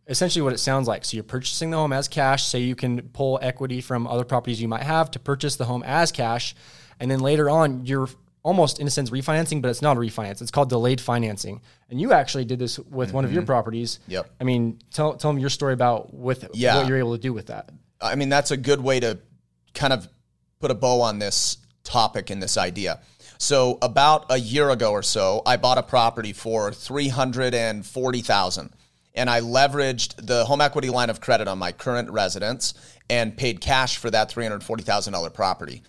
essentially 0.10 0.42
what 0.42 0.54
it 0.54 0.58
sounds 0.58 0.88
like. 0.88 1.06
So, 1.06 1.16
you're 1.16 1.24
purchasing 1.24 1.72
the 1.72 1.78
home 1.78 1.94
as 1.94 2.08
cash. 2.08 2.44
Say 2.44 2.60
you 2.60 2.76
can 2.76 3.02
pull 3.10 3.40
equity 3.42 3.80
from 3.80 4.08
other 4.08 4.26
properties 4.26 4.62
you 4.62 4.68
might 4.68 4.84
have 4.84 5.12
to 5.12 5.20
purchase 5.20 5.56
the 5.56 5.66
home 5.66 5.84
as 5.84 6.12
cash. 6.12 6.56
And 7.00 7.10
then 7.10 7.20
later 7.20 7.50
on, 7.50 7.86
you're 7.86 8.10
almost 8.44 8.80
in 8.80 8.88
a 8.88 8.90
sense 8.90 9.10
refinancing, 9.10 9.62
but 9.62 9.70
it's 9.70 9.82
not 9.82 9.98
a 9.98 10.00
refinance. 10.00 10.42
It's 10.42 10.52
called 10.52 10.70
delayed 10.70 11.02
financing. 11.02 11.62
And 11.90 12.00
you 12.00 12.14
actually 12.14 12.46
did 12.46 12.60
this 12.60 12.80
with 12.80 13.10
mm-hmm. 13.10 13.16
one 13.16 13.26
of 13.26 13.34
your 13.34 13.42
mm-hmm. 13.42 13.48
properties. 13.48 14.00
Yep. 14.08 14.30
I 14.40 14.44
mean, 14.44 14.80
tell 14.92 15.16
tell 15.16 15.32
them 15.32 15.40
your 15.40 15.50
story 15.50 15.74
about 15.74 16.14
with 16.14 16.48
yeah. 16.54 16.78
what 16.78 16.88
you're 16.88 16.98
able 16.98 17.16
to 17.16 17.22
do 17.22 17.34
with 17.34 17.48
that. 17.48 17.70
I 18.02 18.16
mean, 18.16 18.30
that's 18.30 18.52
a 18.52 18.58
good 18.58 18.82
way 18.82 19.00
to 19.02 19.20
kind 19.74 19.94
of 19.94 20.08
put 20.60 20.72
a 20.72 20.76
bow 20.76 21.02
on 21.02 21.20
this 21.20 21.58
topic 21.84 22.30
and 22.30 22.42
this 22.42 22.58
idea. 22.58 23.00
So 23.38 23.78
about 23.82 24.26
a 24.30 24.38
year 24.38 24.70
ago 24.70 24.92
or 24.92 25.04
so, 25.04 25.42
I 25.46 25.58
bought 25.58 25.78
a 25.78 25.84
property 25.84 26.34
for 26.34 26.74
340,000 26.74 28.74
and 29.20 29.30
I 29.30 29.42
leveraged 29.42 30.26
the 30.26 30.46
home 30.46 30.62
equity 30.62 30.90
line 30.90 31.10
of 31.10 31.20
credit 31.20 31.50
on 31.50 31.58
my 31.58 31.74
current 31.74 32.10
residence 32.10 32.74
and 33.10 33.36
paid 33.36 33.60
cash 33.60 33.98
for 33.98 34.10
that 34.10 34.32
$340,000 34.32 35.34
property. 35.34 35.84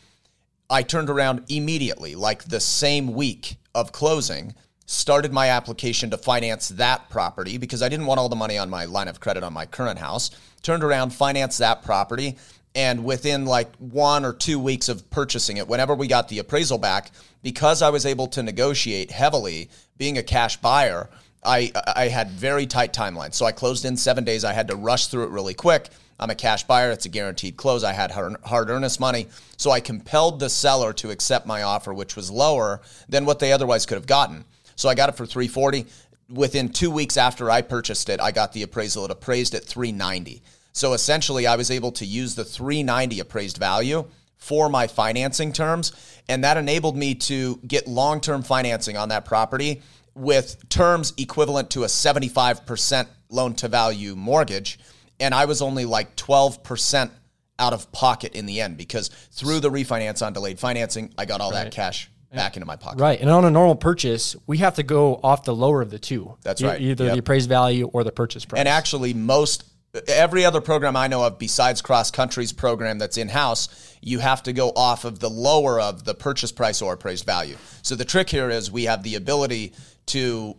I 0.69 0.83
turned 0.83 1.09
around 1.09 1.45
immediately, 1.49 2.17
like 2.17 2.45
the 2.45 2.59
same 2.59 3.15
week 3.15 3.55
of 3.73 3.93
closing, 3.93 4.57
started 4.87 5.33
my 5.33 5.49
application 5.51 6.11
to 6.11 6.19
finance 6.19 6.71
that 6.71 7.09
property 7.09 7.57
because 7.57 7.83
I 7.83 7.89
didn't 7.89 8.07
want 8.07 8.19
all 8.19 8.29
the 8.29 8.35
money 8.35 8.59
on 8.59 8.69
my 8.69 8.85
line 8.87 9.07
of 9.07 9.21
credit 9.21 9.45
on 9.45 9.53
my 9.53 9.65
current 9.65 10.01
house. 10.01 10.33
Turned 10.63 10.83
around, 10.83 11.11
financed 11.11 11.61
that 11.61 11.85
property, 11.85 12.37
and 12.75 13.05
within 13.05 13.45
like 13.45 13.75
one 13.77 14.25
or 14.25 14.33
two 14.33 14.59
weeks 14.59 14.89
of 14.89 15.09
purchasing 15.09 15.59
it, 15.59 15.69
whenever 15.69 15.95
we 15.95 16.09
got 16.09 16.29
the 16.29 16.41
appraisal 16.41 16.79
back, 16.79 17.13
because 17.45 17.81
I 17.81 17.91
was 17.91 18.07
able 18.07 18.27
to 18.29 18.43
negotiate 18.43 19.13
heavily, 19.13 19.71
being 19.99 20.19
a 20.19 20.23
cash 20.25 20.57
buyer, 20.57 21.09
I 21.43 21.73
I 21.97 22.09
had 22.09 22.31
very 22.31 22.67
tight 22.67 22.93
timelines. 22.93 23.35
So 23.35 23.47
I 23.47 23.53
closed 23.53 23.85
in 23.85 23.97
seven 23.97 24.25
days. 24.25 24.45
I 24.45 24.53
had 24.53 24.69
to 24.69 24.77
rush 24.77 25.07
through 25.07 25.25
it 25.25 25.31
really 25.31 25.55
quick. 25.55 25.89
I'm 26.19 26.31
a 26.31 26.35
cash 26.35 26.65
buyer. 26.65 26.91
It's 26.91 27.07
a 27.07 27.09
guaranteed 27.09 27.57
close. 27.57 27.83
I 27.83 27.95
had 27.95 28.11
hard 28.11 28.69
earnest 28.69 29.01
money. 29.01 29.27
So 29.57 29.71
I 29.71 29.81
compelled 29.81 30.39
the 30.39 30.51
seller 30.51 30.93
to 30.95 31.11
accept 31.11 31.47
my 31.47 31.63
offer, 31.63 31.95
which 31.95 32.15
was 32.15 32.31
lower 32.31 32.83
than 33.09 33.25
what 33.25 33.39
they 33.39 33.53
otherwise 33.53 33.87
could 33.87 33.97
have 33.97 34.07
gotten. 34.07 34.45
So 34.77 34.89
I 34.91 34.95
got 34.95 35.09
it 35.09 35.17
for 35.17 35.25
340. 35.25 35.87
Within 36.29 36.69
two 36.69 36.91
weeks 36.91 37.17
after 37.17 37.51
I 37.51 37.63
purchased 37.63 38.11
it, 38.11 38.21
I 38.21 38.33
got 38.33 38.53
the 38.53 38.63
appraisal. 38.63 39.07
It 39.07 39.11
appraised 39.11 39.55
at 39.55 39.65
390. 39.65 40.43
So 40.73 40.93
essentially, 40.93 41.47
I 41.47 41.57
was 41.57 41.71
able 41.71 41.91
to 41.93 42.05
use 42.05 42.35
the 42.35 42.45
390 42.45 43.21
appraised 43.21 43.57
value 43.57 44.05
for 44.37 44.69
my 44.69 44.87
financing 44.87 45.53
terms, 45.53 45.93
and 46.29 46.45
that 46.45 46.57
enabled 46.57 46.97
me 46.97 47.15
to 47.15 47.57
get 47.67 47.87
long-term 47.87 48.43
financing 48.43 48.97
on 48.97 49.09
that 49.11 49.25
property 49.25 49.83
with 50.21 50.69
terms 50.69 51.12
equivalent 51.17 51.71
to 51.71 51.85
a 51.85 51.87
75% 51.87 53.07
loan 53.31 53.55
to 53.55 53.69
value 53.69 54.15
mortgage 54.15 54.79
and 55.21 55.35
I 55.35 55.45
was 55.45 55.62
only 55.62 55.85
like 55.85 56.17
12% 56.17 57.11
out 57.59 57.73
of 57.75 57.93
pocket 57.93 58.35
in 58.35 58.47
the 58.47 58.61
end 58.61 58.79
because 58.79 59.09
through 59.09 59.61
the 59.61 59.71
refinance 59.71 60.25
on 60.25 60.33
delayed 60.33 60.59
financing, 60.59 61.12
I 61.19 61.27
got 61.27 61.41
all 61.41 61.50
right. 61.50 61.65
that 61.65 61.73
cash 61.73 62.11
back 62.33 62.57
into 62.57 62.67
my 62.67 62.77
pocket. 62.77 63.00
Right. 63.00 63.21
And 63.21 63.29
on 63.29 63.45
a 63.45 63.50
normal 63.50 63.75
purchase, 63.75 64.35
we 64.47 64.59
have 64.59 64.77
to 64.77 64.83
go 64.83 65.21
off 65.23 65.45
the 65.45 65.55
lower 65.55 65.83
of 65.83 65.91
the 65.91 65.99
two. 65.99 66.37
That's 66.43 66.62
right. 66.62 66.81
Either 66.81 67.05
yep. 67.05 67.12
the 67.15 67.19
appraised 67.19 67.49
value 67.49 67.87
or 67.93 68.03
the 68.03 68.12
purchase 68.12 68.45
price. 68.45 68.59
And 68.59 68.69
actually, 68.69 69.12
most 69.12 69.65
every 70.07 70.45
other 70.45 70.61
program 70.61 70.97
I 70.97 71.09
know 71.09 71.25
of 71.25 71.39
besides 71.39 71.83
Cross 71.83 72.13
Country's 72.13 72.53
program 72.53 72.99
that's 72.99 73.17
in 73.17 73.29
house, 73.29 73.97
you 74.01 74.19
have 74.19 74.43
to 74.45 74.53
go 74.53 74.71
off 74.71 75.05
of 75.05 75.19
the 75.19 75.31
lower 75.31 75.81
of 75.81 76.05
the 76.05 76.15
purchase 76.15 76.53
price 76.53 76.81
or 76.81 76.93
appraised 76.93 77.25
value. 77.25 77.57
So 77.83 77.95
the 77.95 78.05
trick 78.05 78.31
here 78.31 78.51
is 78.51 78.71
we 78.71 78.85
have 78.85 79.03
the 79.03 79.17
ability 79.17 79.73
to 80.07 80.57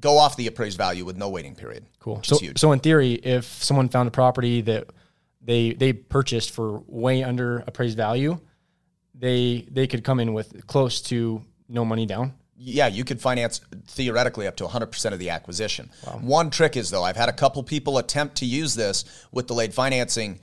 go 0.00 0.18
off 0.18 0.36
the 0.36 0.46
appraised 0.46 0.76
value 0.76 1.04
with 1.04 1.16
no 1.16 1.28
waiting 1.28 1.54
period. 1.54 1.86
Cool. 1.98 2.20
So, 2.22 2.38
huge. 2.38 2.58
so 2.58 2.72
in 2.72 2.80
theory, 2.80 3.12
if 3.14 3.44
someone 3.44 3.88
found 3.88 4.08
a 4.08 4.10
property 4.10 4.60
that 4.62 4.88
they 5.40 5.72
they 5.72 5.92
purchased 5.92 6.50
for 6.50 6.82
way 6.86 7.22
under 7.22 7.64
appraised 7.66 7.96
value, 7.96 8.38
they 9.14 9.66
they 9.70 9.86
could 9.86 10.04
come 10.04 10.20
in 10.20 10.34
with 10.34 10.66
close 10.66 11.00
to 11.02 11.42
no 11.68 11.84
money 11.84 12.06
down. 12.06 12.34
Yeah, 12.56 12.86
you 12.86 13.04
could 13.04 13.20
finance 13.20 13.60
theoretically 13.88 14.46
up 14.46 14.56
to 14.56 14.64
100% 14.64 15.12
of 15.12 15.18
the 15.18 15.30
acquisition. 15.30 15.90
Wow. 16.06 16.18
One 16.22 16.50
trick 16.50 16.76
is 16.76 16.90
though, 16.90 17.02
I've 17.02 17.16
had 17.16 17.28
a 17.28 17.32
couple 17.32 17.62
people 17.62 17.98
attempt 17.98 18.36
to 18.36 18.46
use 18.46 18.74
this 18.74 19.04
with 19.32 19.46
delayed 19.46 19.74
financing, 19.74 20.40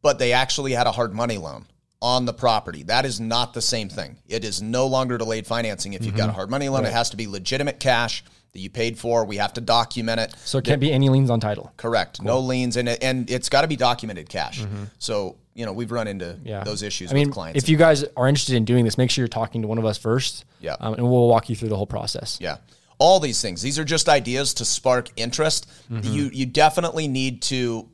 but 0.00 0.18
they 0.18 0.32
actually 0.32 0.72
had 0.72 0.86
a 0.86 0.92
hard 0.92 1.12
money 1.12 1.38
loan 1.38 1.66
on 2.02 2.26
the 2.26 2.34
property. 2.34 2.82
That 2.82 3.06
is 3.06 3.20
not 3.20 3.54
the 3.54 3.62
same 3.62 3.88
thing. 3.88 4.18
It 4.26 4.44
is 4.44 4.60
no 4.60 4.88
longer 4.88 5.16
delayed 5.16 5.46
financing 5.46 5.92
if 5.92 6.04
you've 6.04 6.10
mm-hmm. 6.10 6.18
got 6.18 6.24
a 6.24 6.26
mm-hmm. 6.28 6.36
hard 6.36 6.50
money 6.50 6.68
loan. 6.68 6.82
Right. 6.82 6.90
It 6.90 6.92
has 6.92 7.10
to 7.10 7.16
be 7.16 7.28
legitimate 7.28 7.78
cash 7.78 8.24
that 8.52 8.58
you 8.58 8.68
paid 8.68 8.98
for. 8.98 9.24
We 9.24 9.36
have 9.36 9.52
to 9.54 9.60
document 9.60 10.20
it. 10.20 10.34
So 10.44 10.58
it 10.58 10.64
can't 10.64 10.80
be 10.80 10.92
any 10.92 11.08
liens 11.08 11.30
on 11.30 11.40
title. 11.40 11.72
Correct. 11.76 12.18
Cool. 12.18 12.26
No 12.26 12.40
liens, 12.40 12.76
and 12.76 12.88
it, 12.88 13.02
and 13.02 13.30
it's 13.30 13.48
got 13.48 13.62
to 13.62 13.68
be 13.68 13.76
documented 13.76 14.28
cash. 14.28 14.60
Mm-hmm. 14.60 14.84
So 14.98 15.36
you 15.54 15.64
know 15.64 15.72
we've 15.72 15.92
run 15.92 16.08
into 16.08 16.38
yeah. 16.42 16.64
those 16.64 16.82
issues 16.82 17.12
I 17.12 17.14
mean, 17.14 17.30
clients. 17.30 17.62
If 17.62 17.68
you 17.68 17.76
guys 17.76 18.04
are 18.16 18.28
interested 18.28 18.56
in 18.56 18.64
doing 18.64 18.84
this, 18.84 18.98
make 18.98 19.10
sure 19.10 19.22
you're 19.22 19.28
talking 19.28 19.62
to 19.62 19.68
one 19.68 19.78
of 19.78 19.84
us 19.84 19.96
first. 19.96 20.44
Yeah, 20.60 20.76
um, 20.80 20.94
and 20.94 21.04
we'll 21.04 21.28
walk 21.28 21.48
you 21.48 21.56
through 21.56 21.68
the 21.68 21.76
whole 21.76 21.86
process. 21.86 22.38
Yeah. 22.40 22.56
All 22.98 23.18
these 23.18 23.40
things. 23.42 23.62
These 23.62 23.80
are 23.80 23.84
just 23.84 24.08
ideas 24.08 24.54
to 24.54 24.64
spark 24.64 25.08
interest. 25.16 25.68
Mm-hmm. 25.90 26.12
You 26.12 26.30
you 26.32 26.46
definitely 26.46 27.06
need 27.08 27.42
to 27.42 27.88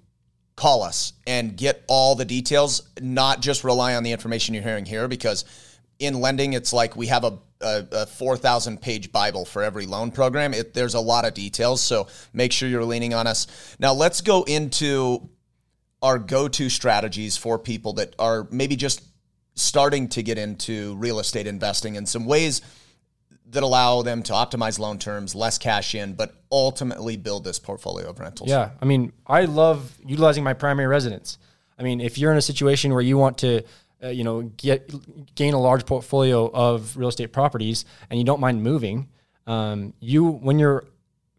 call 0.58 0.82
us 0.82 1.12
and 1.24 1.56
get 1.56 1.84
all 1.86 2.16
the 2.16 2.24
details, 2.24 2.82
not 3.00 3.40
just 3.40 3.62
rely 3.62 3.94
on 3.94 4.02
the 4.02 4.10
information 4.10 4.54
you're 4.54 4.64
hearing 4.64 4.84
here 4.84 5.06
because 5.06 5.44
in 6.00 6.20
lending, 6.20 6.52
it's 6.52 6.72
like 6.72 6.96
we 6.96 7.06
have 7.06 7.22
a, 7.22 7.38
a, 7.60 7.86
a 7.92 8.06
4,000 8.06 8.82
page 8.82 9.12
Bible 9.12 9.44
for 9.44 9.62
every 9.62 9.86
loan 9.86 10.10
program. 10.10 10.52
It, 10.52 10.74
there's 10.74 10.94
a 10.94 11.00
lot 11.00 11.24
of 11.24 11.32
details, 11.32 11.80
so 11.80 12.08
make 12.32 12.50
sure 12.50 12.68
you're 12.68 12.84
leaning 12.84 13.14
on 13.14 13.28
us. 13.28 13.46
Now, 13.78 13.92
let's 13.92 14.20
go 14.20 14.42
into 14.42 15.28
our 16.02 16.18
go 16.18 16.48
to 16.48 16.68
strategies 16.68 17.36
for 17.36 17.56
people 17.56 17.92
that 17.94 18.16
are 18.18 18.48
maybe 18.50 18.74
just 18.74 19.04
starting 19.54 20.08
to 20.08 20.24
get 20.24 20.38
into 20.38 20.96
real 20.96 21.20
estate 21.20 21.46
investing 21.46 21.96
and 21.96 22.08
some 22.08 22.26
ways 22.26 22.62
that 23.50 23.62
allow 23.62 24.02
them 24.02 24.22
to 24.24 24.32
optimize 24.32 24.78
loan 24.78 24.98
terms, 24.98 25.34
less 25.34 25.58
cash 25.58 25.94
in, 25.94 26.14
but 26.14 26.34
ultimately 26.52 27.16
build 27.16 27.44
this 27.44 27.58
portfolio 27.58 28.08
of 28.10 28.20
rentals. 28.20 28.50
Yeah. 28.50 28.70
I 28.80 28.84
mean, 28.84 29.12
I 29.26 29.46
love 29.46 29.96
utilizing 30.04 30.44
my 30.44 30.52
primary 30.52 30.86
residence. 30.86 31.38
I 31.78 31.82
mean, 31.82 32.00
if 32.00 32.18
you're 32.18 32.32
in 32.32 32.38
a 32.38 32.42
situation 32.42 32.92
where 32.92 33.02
you 33.02 33.16
want 33.16 33.38
to 33.38 33.62
uh, 34.02 34.08
you 34.08 34.22
know, 34.22 34.42
get 34.42 34.92
gain 35.34 35.54
a 35.54 35.60
large 35.60 35.84
portfolio 35.84 36.48
of 36.52 36.96
real 36.96 37.08
estate 37.08 37.32
properties, 37.32 37.84
and 38.08 38.18
you 38.18 38.24
don't 38.24 38.40
mind 38.40 38.62
moving, 38.62 39.08
um, 39.46 39.92
you 39.98 40.24
when 40.24 40.58
you're 40.58 40.84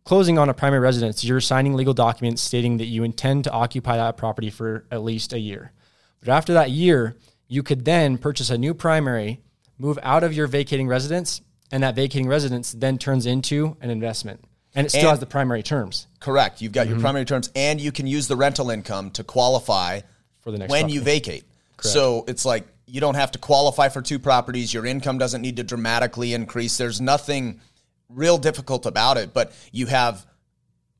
closing 0.03 0.37
on 0.37 0.49
a 0.49 0.53
primary 0.53 0.81
residence, 0.81 1.23
you're 1.23 1.39
signing 1.39 1.73
legal 1.73 1.93
documents 1.93 2.41
stating 2.41 2.77
that 2.77 2.87
you 2.87 3.03
intend 3.03 3.45
to 3.45 3.51
occupy 3.51 3.95
that 3.95 4.17
property 4.17 4.49
for 4.49 4.85
at 4.91 5.03
least 5.03 5.31
a 5.31 5.39
year. 5.39 5.71
But 6.19 6.29
after 6.29 6.53
that 6.53 6.71
year, 6.71 7.15
you 7.47 7.63
could 7.63 7.85
then 7.85 8.17
purchase 8.17 8.49
a 8.49 8.57
new 8.57 8.73
primary, 8.73 9.39
move 9.77 9.97
out 10.03 10.23
of 10.23 10.33
your 10.33 10.47
vacating 10.47 10.87
residence, 10.87 11.41
and 11.71 11.83
that 11.83 11.95
vacating 11.95 12.27
residence 12.27 12.71
then 12.71 12.97
turns 12.97 13.25
into 13.25 13.77
an 13.81 13.89
investment. 13.89 14.43
And 14.75 14.85
it 14.85 14.91
still 14.91 15.01
and, 15.01 15.09
has 15.09 15.19
the 15.19 15.25
primary 15.25 15.63
terms. 15.63 16.07
Correct. 16.19 16.61
You've 16.61 16.71
got 16.71 16.85
mm-hmm. 16.85 16.95
your 16.95 17.01
primary 17.01 17.25
terms, 17.25 17.49
and 17.55 17.81
you 17.81 17.91
can 17.91 18.07
use 18.07 18.27
the 18.27 18.35
rental 18.35 18.69
income 18.69 19.11
to 19.11 19.23
qualify 19.23 20.01
for 20.41 20.51
the 20.51 20.59
next 20.59 20.71
when 20.71 20.81
property. 20.81 20.93
you 20.93 21.01
vacate. 21.01 21.43
Correct. 21.77 21.93
So 21.93 22.25
it's 22.27 22.45
like 22.45 22.67
you 22.85 23.01
don't 23.01 23.15
have 23.15 23.31
to 23.31 23.39
qualify 23.39 23.89
for 23.89 24.01
two 24.01 24.19
properties. 24.19 24.73
Your 24.73 24.85
income 24.85 25.17
doesn't 25.17 25.41
need 25.41 25.57
to 25.57 25.63
dramatically 25.63 26.33
increase. 26.33 26.77
There's 26.77 27.01
nothing 27.01 27.61
real 28.09 28.38
difficult 28.38 28.85
about 28.85 29.17
it, 29.17 29.33
but 29.33 29.53
you 29.71 29.88
have. 29.88 30.25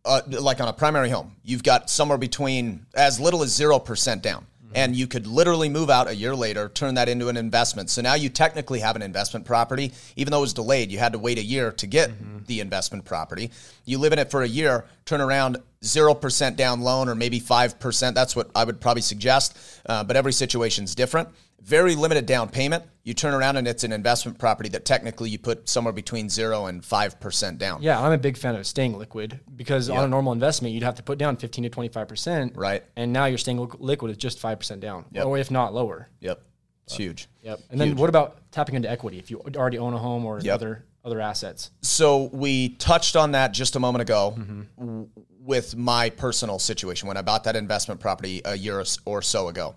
Uh, 0.06 0.22
like 0.30 0.62
on 0.62 0.68
a 0.70 0.74
primary 0.74 1.10
home, 1.10 1.36
you've 1.44 1.62
got 1.62 1.90
somewhere 1.90 2.18
between 2.18 2.86
as 2.96 3.20
little 3.20 3.44
as 3.44 3.52
0% 3.52 4.22
down. 4.22 4.48
Mm-hmm. 4.70 4.78
And 4.78 4.96
you 4.96 5.08
could 5.08 5.26
literally 5.26 5.68
move 5.68 5.90
out 5.90 6.08
a 6.08 6.16
year 6.16 6.36
later, 6.36 6.70
turn 6.70 6.96
that 6.96 7.10
into 7.10 7.28
an 7.28 7.38
investment. 7.38 7.90
So 7.90 8.02
now 8.02 8.14
you 8.14 8.30
technically 8.30 8.80
have 8.80 8.96
an 8.96 9.02
investment 9.02 9.46
property. 9.46 9.92
Even 10.16 10.32
though 10.32 10.38
it 10.38 10.42
was 10.42 10.54
delayed, 10.54 10.92
you 10.92 11.00
had 11.00 11.14
to 11.14 11.20
wait 11.20 11.40
a 11.40 11.44
year 11.44 11.72
to 11.72 11.88
get 11.88 12.12
mm-hmm. 12.12 12.40
the 12.46 12.60
investment 12.60 13.06
property. 13.06 13.52
You 13.86 13.98
live 13.98 14.14
in 14.14 14.20
it 14.20 14.30
for 14.30 14.44
a 14.44 14.48
year, 14.48 14.86
turn 15.06 15.22
around 15.22 15.58
0% 15.82 16.56
down 16.56 16.82
loan 16.82 17.10
or 17.10 17.16
maybe 17.16 17.40
5%. 17.40 18.14
That's 18.14 18.36
what 18.36 18.52
I 18.54 18.64
would 18.64 18.80
probably 18.80 19.02
suggest. 19.02 19.58
Uh, 19.86 20.04
but 20.04 20.16
every 20.16 20.34
situation 20.34 20.84
is 20.84 20.94
different. 20.94 21.30
Very 21.62 21.96
limited 21.96 22.26
down 22.26 22.50
payment. 22.50 22.84
You 23.04 23.14
turn 23.14 23.34
around 23.34 23.58
and 23.58 23.68
it's 23.68 23.84
an 23.84 23.92
investment 23.92 24.38
property 24.38 24.70
that 24.70 24.86
technically 24.86 25.30
you 25.30 25.40
put 25.40 25.68
somewhere 25.68 25.94
between 25.94 26.30
0 26.30 26.68
and 26.68 26.82
5% 26.82 27.58
down. 27.58 27.82
Yeah, 27.82 28.00
I'm 28.00 28.12
a 28.12 28.18
big 28.18 28.38
fan 28.38 28.56
of 28.56 28.66
staying 28.68 28.98
liquid 28.98 29.40
because 29.56 29.90
yep. 29.90 29.98
on 29.98 30.04
a 30.04 30.08
normal 30.08 30.34
investment, 30.34 30.74
you'd 30.74 30.84
have 30.84 30.96
to 30.96 31.04
put 31.04 31.18
down 31.18 31.38
15 31.38 31.64
to 31.64 31.70
25%. 31.70 32.52
Right. 32.56 32.84
And 32.96 33.12
now 33.12 33.26
you're 33.26 33.38
staying 33.38 33.58
liquid 33.80 34.10
with 34.10 34.18
just 34.18 34.42
5% 34.42 34.80
down, 34.80 35.06
yep. 35.12 35.26
or 35.26 35.38
if 35.38 35.50
not 35.50 35.74
lower. 35.74 36.10
Yep. 36.20 36.42
It's 36.86 36.96
huge. 36.96 37.28
Yep. 37.44 37.60
And 37.70 37.82
huge. 37.82 37.90
then 37.90 37.98
what 37.98 38.10
about 38.10 38.52
tapping 38.52 38.76
into 38.76 38.90
equity 38.90 39.20
if 39.20 39.30
you 39.30 39.42
already 39.56 39.78
own 39.78 39.94
a 39.94 39.98
home 39.98 40.26
or 40.26 40.40
yep. 40.40 40.56
other 40.56 40.86
other 41.06 41.22
assets? 41.22 41.72
So 41.82 42.30
we 42.34 42.70
touched 42.70 43.16
on 43.16 43.32
that 43.32 43.54
just 43.54 43.76
a 43.76 43.80
moment 43.80 44.02
ago. 44.02 44.36
Mm-hmm 44.38 45.04
with 45.50 45.76
my 45.76 46.12
personal 46.12 46.60
situation 46.60 47.08
when 47.08 47.18
I 47.18 47.24
bought 47.24 47.46
that 47.46 47.56
investment 47.56 48.00
property 48.00 48.40
a 48.46 48.56
year 48.56 48.84
or 49.06 49.22
so 49.24 49.48
ago. 49.48 49.76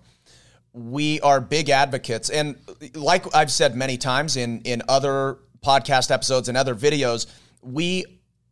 We 0.73 1.21
are 1.21 1.39
big 1.39 1.69
advocates, 1.69 2.31
and 2.31 2.57
like 2.95 3.25
I've 3.35 3.51
said 3.51 3.75
many 3.75 3.97
times 3.97 4.37
in 4.37 4.61
in 4.61 4.81
other 4.89 5.37
podcast 5.63 6.09
episodes 6.09 6.49
and 6.49 6.57
other 6.57 6.73
videos, 6.73 7.27
we 7.61 8.05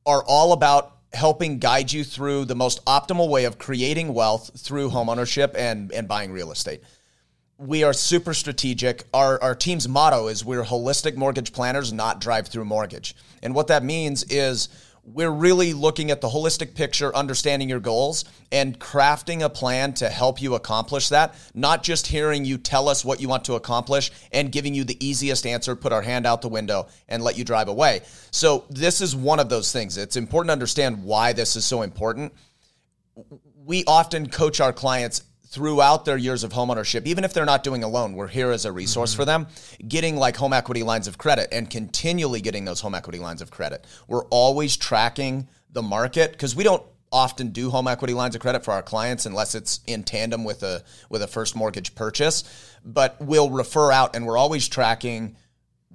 are 0.06 0.24
all 0.28 0.54
about 0.54 0.98
helping 1.14 1.58
guide 1.58 1.92
you 1.92 2.04
through 2.04 2.46
the 2.46 2.56
most 2.56 2.84
optimal 2.86 3.28
way 3.28 3.46
of 3.46 3.58
creating 3.58 4.14
wealth 4.14 4.52
through 4.58 4.90
homeownership 4.90 5.56
and 5.58 5.92
and 5.92 6.08
buying 6.08 6.32
real 6.32 6.52
estate. 6.52 6.82
We 7.58 7.84
are 7.84 7.94
super 7.94 8.36
strategic. 8.36 9.04
Our 9.14 9.42
our 9.42 9.56
team's 9.56 9.88
motto 9.88 10.28
is 10.28 10.46
we're 10.46 10.64
holistic 10.64 11.16
mortgage 11.16 11.52
planners, 11.52 11.92
not 11.92 12.22
drive 12.22 12.48
through 12.48 12.66
mortgage. 12.66 13.16
And 13.42 13.56
what 13.56 13.68
that 13.68 13.84
means 13.84 14.24
is 14.26 14.70
we're 15.04 15.32
really 15.32 15.74
looking 15.74 16.12
at 16.12 16.22
the 16.22 16.30
holistic 16.30 16.76
picture, 16.76 17.16
understanding 17.16 17.68
your 17.68 17.80
goals, 17.80 18.24
and 18.52 18.80
crafting 18.80 19.42
a 19.42 19.50
plan 19.50 19.94
to 19.94 20.10
help 20.10 20.42
you 20.42 20.54
accomplish 20.54 21.10
that. 21.10 21.34
Not 21.56 21.84
just 21.84 22.08
hearing 22.08 22.46
you 22.46 22.58
tell 22.58 22.88
us 22.88 23.04
what 23.04 23.20
you 23.20 23.28
want 23.28 23.46
to 23.46 23.56
accomplish 23.56 24.12
and 24.32 24.52
giving 24.52 24.76
you 24.76 24.84
the 24.84 25.04
easiest 25.06 25.48
answer, 25.48 25.76
put 25.76 25.92
our 25.92 26.04
hand 26.04 26.28
out 26.28 26.42
the 26.42 26.50
window, 26.50 26.88
and 27.10 27.24
let 27.24 27.38
you 27.38 27.44
drive 27.44 27.68
away. 27.68 28.02
So, 28.30 28.66
this 28.70 29.02
is 29.02 29.16
one 29.16 29.40
of 29.40 29.50
those 29.50 29.72
things. 29.72 29.98
It's 29.98 30.18
important 30.18 30.50
to 30.50 30.54
understand 30.54 31.04
why 31.04 31.34
this 31.34 31.56
is 31.56 31.66
so 31.66 31.82
important. 31.82 32.34
We 33.66 33.84
often 33.86 34.30
coach 34.30 34.62
our 34.62 34.74
clients 34.74 35.24
throughout 35.52 36.06
their 36.06 36.18
years 36.18 36.44
of 36.44 36.52
homeownership, 36.52 37.06
even 37.06 37.24
if 37.24 37.34
they're 37.34 37.46
not 37.46 37.64
doing 37.64 37.84
a 37.84 37.88
loan, 37.88 38.14
we're 38.14 38.28
here 38.28 38.52
as 38.52 38.66
a 38.66 38.72
resource 38.72 39.12
mm-hmm. 39.12 39.22
for 39.22 39.26
them, 39.26 39.48
getting 39.88 40.16
like 40.16 40.36
home 40.38 40.54
equity 40.54 40.82
lines 40.82 41.08
of 41.08 41.18
credit 41.18 41.50
and 41.52 41.70
continually 41.70 42.42
getting 42.42 42.66
those 42.66 42.80
home 42.80 42.96
equity 42.96 43.20
lines 43.20 43.42
of 43.42 43.52
credit. 43.52 43.86
We're 44.08 44.26
always 44.26 44.78
tracking 44.78 45.48
the 45.70 45.82
market 45.82 46.32
because 46.32 46.56
we 46.56 46.64
don't 46.64 46.84
often 47.12 47.50
do 47.50 47.70
home 47.70 47.88
equity 47.88 48.14
lines 48.14 48.36
of 48.36 48.42
credit 48.42 48.64
for 48.64 48.72
our 48.72 48.82
clients 48.82 49.26
unless 49.26 49.54
it's 49.54 49.82
in 49.86 50.02
tandem 50.02 50.46
with 50.46 50.64
a 50.64 50.82
with 51.10 51.22
a 51.22 51.28
first 51.28 51.58
mortgage 51.58 51.94
purchase 51.94 52.46
but 52.86 53.18
we'll 53.20 53.50
refer 53.50 53.92
out 53.92 54.16
and 54.16 54.26
we're 54.26 54.38
always 54.38 54.68
tracking 54.68 55.36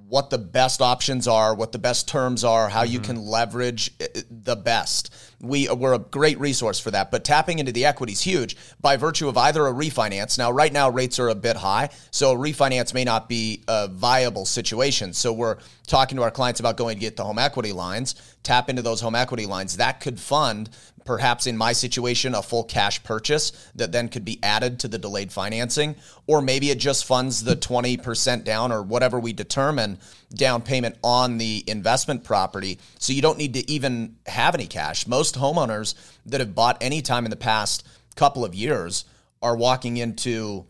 what 0.08 0.30
the 0.30 0.38
best 0.38 0.80
options 0.80 1.26
are, 1.26 1.54
what 1.54 1.72
the 1.72 1.78
best 1.78 2.06
terms 2.06 2.44
are, 2.44 2.68
how 2.68 2.84
mm-hmm. 2.84 2.92
you 2.92 3.00
can 3.00 3.16
leverage 3.16 3.92
uh, 4.00 4.06
the 4.30 4.54
best. 4.54 5.12
We, 5.40 5.68
uh, 5.68 5.74
we're 5.74 5.94
a 5.94 5.98
great 5.98 6.40
resource 6.40 6.80
for 6.80 6.90
that. 6.90 7.10
But 7.10 7.24
tapping 7.24 7.58
into 7.58 7.72
the 7.72 7.84
equity 7.84 8.12
is 8.12 8.22
huge 8.22 8.56
by 8.80 8.96
virtue 8.96 9.28
of 9.28 9.36
either 9.36 9.66
a 9.66 9.72
refinance. 9.72 10.38
Now, 10.38 10.50
right 10.50 10.72
now, 10.72 10.90
rates 10.90 11.18
are 11.18 11.28
a 11.28 11.34
bit 11.34 11.56
high, 11.56 11.90
so 12.10 12.32
a 12.32 12.36
refinance 12.36 12.94
may 12.94 13.04
not 13.04 13.28
be 13.28 13.62
a 13.68 13.88
viable 13.88 14.46
situation. 14.46 15.12
So 15.12 15.32
we're 15.32 15.58
talking 15.86 16.16
to 16.16 16.22
our 16.22 16.30
clients 16.30 16.60
about 16.60 16.76
going 16.76 16.96
to 16.96 17.00
get 17.00 17.16
the 17.16 17.24
home 17.24 17.38
equity 17.38 17.72
lines, 17.72 18.14
tap 18.46 18.70
into 18.70 18.82
those 18.82 19.00
home 19.00 19.14
equity 19.14 19.46
lines. 19.46 19.76
That 19.76 20.00
could 20.00 20.20
fund 20.20 20.70
perhaps 21.06 21.46
in 21.46 21.56
my 21.56 21.72
situation, 21.72 22.34
a 22.34 22.42
full 22.42 22.64
cash 22.64 23.02
purchase 23.02 23.52
that 23.76 23.92
then 23.92 24.08
could 24.08 24.24
be 24.24 24.38
added 24.42 24.80
to 24.80 24.88
the 24.88 24.98
delayed 24.98 25.32
financing. 25.32 25.96
Or 26.26 26.42
maybe 26.42 26.70
it 26.70 26.78
just 26.78 27.06
funds 27.06 27.44
the 27.44 27.56
20% 27.56 28.44
down 28.44 28.72
or 28.72 28.82
whatever 28.82 29.18
we 29.18 29.32
determine 29.32 29.98
down 30.34 30.60
payment 30.60 30.96
on 31.02 31.38
the 31.38 31.64
investment 31.66 32.24
property. 32.24 32.78
So 32.98 33.12
you 33.12 33.22
don't 33.22 33.38
need 33.38 33.54
to 33.54 33.70
even 33.70 34.16
have 34.26 34.54
any 34.54 34.66
cash. 34.66 35.06
Most 35.06 35.36
homeowners 35.36 35.94
that 36.26 36.40
have 36.40 36.54
bought 36.54 36.76
any 36.80 37.00
time 37.00 37.24
in 37.24 37.30
the 37.30 37.36
past 37.36 37.86
couple 38.16 38.44
of 38.44 38.54
years 38.54 39.04
are 39.40 39.56
walking 39.56 39.96
into 39.96 40.66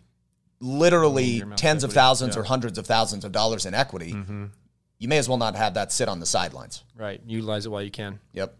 literally 0.61 1.42
tens 1.56 1.85
of 1.85 1.92
thousands 1.92 2.37
yeah. 2.37 2.42
or 2.42 2.45
hundreds 2.45 2.78
of 2.78 2.87
thousands 2.87 3.25
of 3.25 3.33
dollars 3.33 3.66
in 3.66 3.75
equity. 3.75 4.12
Mm-hmm. 4.12 4.45
You 4.99 5.09
may 5.09 5.19
as 5.19 5.29
well 5.29 5.38
not 5.38 5.57
have 5.57 5.75
that 5.75 5.93
sit 5.93 6.09
on 6.09 6.21
the 6.21 6.26
sidelines. 6.26 6.85
Right. 6.97 7.21
Utilize 7.26 7.67
it 7.67 7.71
while 7.71 7.83
you 7.83 7.91
can. 7.91 8.19
Yep. 8.33 8.57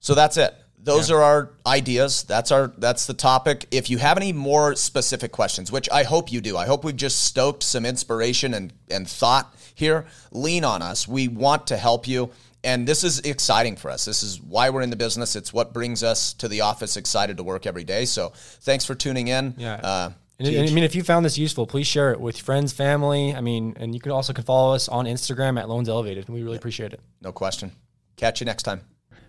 So 0.00 0.14
that's 0.14 0.36
it 0.36 0.54
those 0.84 1.08
yeah. 1.08 1.16
are 1.16 1.22
our 1.22 1.50
ideas. 1.66 2.24
That's 2.24 2.52
our 2.52 2.68
that's 2.78 3.06
the 3.06 3.14
topic. 3.14 3.66
If 3.70 3.90
you 3.90 3.98
have 3.98 4.16
any 4.16 4.32
more 4.32 4.74
specific 4.74 5.32
questions, 5.32 5.72
which 5.72 5.88
I 5.90 6.02
hope 6.04 6.30
you 6.30 6.40
do, 6.40 6.56
I 6.56 6.66
hope 6.66 6.84
we've 6.84 6.94
just 6.94 7.24
stoked 7.24 7.62
some 7.62 7.86
inspiration 7.86 8.54
and 8.54 8.72
and 8.90 9.08
thought 9.08 9.54
here. 9.74 10.06
Lean 10.30 10.64
on 10.64 10.82
us. 10.82 11.08
We 11.08 11.28
want 11.28 11.66
to 11.68 11.76
help 11.76 12.06
you. 12.06 12.30
And 12.62 12.86
this 12.86 13.04
is 13.04 13.20
exciting 13.20 13.76
for 13.76 13.90
us. 13.90 14.06
This 14.06 14.22
is 14.22 14.40
why 14.40 14.70
we're 14.70 14.80
in 14.82 14.90
the 14.90 14.96
business. 14.96 15.36
It's 15.36 15.52
what 15.52 15.74
brings 15.74 16.02
us 16.02 16.32
to 16.34 16.48
the 16.48 16.62
office 16.62 16.96
excited 16.96 17.36
to 17.36 17.42
work 17.42 17.66
every 17.66 17.84
day. 17.84 18.06
So 18.06 18.32
thanks 18.62 18.86
for 18.86 18.94
tuning 18.94 19.28
in. 19.28 19.54
Yeah. 19.58 19.74
Uh, 19.74 20.10
and, 20.38 20.48
and, 20.48 20.68
I 20.68 20.72
mean, 20.72 20.82
if 20.82 20.96
you 20.96 21.04
found 21.04 21.24
this 21.24 21.38
useful, 21.38 21.66
please 21.66 21.86
share 21.86 22.10
it 22.10 22.20
with 22.20 22.38
friends, 22.38 22.72
family. 22.72 23.34
I 23.34 23.40
mean, 23.40 23.74
and 23.78 23.94
you 23.94 24.00
can 24.00 24.10
also 24.10 24.32
can 24.32 24.42
follow 24.42 24.74
us 24.74 24.88
on 24.88 25.04
Instagram 25.04 25.60
at 25.60 25.68
Loans 25.68 25.88
Elevated. 25.88 26.28
We 26.28 26.42
really 26.42 26.56
appreciate 26.56 26.92
it. 26.92 27.00
No 27.22 27.30
question. 27.30 27.70
Catch 28.16 28.40
you 28.40 28.44
next 28.44 28.64
time. 28.64 28.80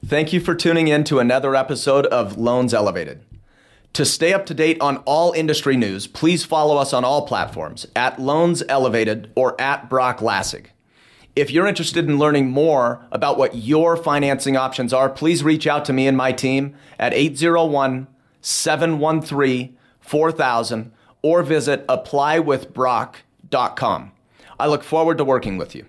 Thank 0.04 0.34
you 0.34 0.40
for 0.40 0.56
tuning 0.56 0.88
in 0.88 1.04
to 1.06 1.20
another 1.20 1.56
episode 1.56 2.08
of 2.08 2.38
Loans 2.38 2.74
Elevated. 2.74 3.24
To 3.94 4.04
stay 4.04 4.34
up 4.34 4.46
to 4.48 4.54
date 4.54 4.82
on 4.82 4.98
all 5.06 5.32
industry 5.32 5.78
news, 5.78 6.08
please 6.08 6.44
follow 6.44 6.78
us 6.78 6.92
on 6.92 7.06
all 7.06 7.28
platforms 7.28 7.86
at 7.96 8.20
Loans 8.20 8.62
Elevated 8.68 9.32
or 9.36 9.60
at 9.62 9.90
Broch 9.90 10.18
Lassig. 10.18 10.68
If 11.36 11.52
you're 11.52 11.68
interested 11.68 12.06
in 12.06 12.18
learning 12.18 12.50
more 12.50 13.06
about 13.12 13.38
what 13.38 13.56
your 13.56 13.96
financing 13.96 14.58
options 14.58 14.92
are, 14.92 15.10
please 15.10 15.44
reach 15.44 15.68
out 15.68 15.86
to 15.86 15.94
me 15.94 16.08
and 16.08 16.18
my 16.18 16.32
team 16.32 16.76
at 16.98 17.14
801 17.14 18.08
713 18.42 19.78
4000 20.00 20.92
or 21.26 21.42
visit 21.42 21.88
applywithbrock.com. 21.88 24.12
I 24.60 24.68
look 24.68 24.84
forward 24.84 25.18
to 25.18 25.26
working 25.26 25.58
with 25.58 25.74
you. 25.74 25.88